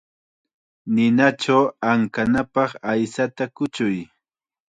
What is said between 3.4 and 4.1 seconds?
kuchuy.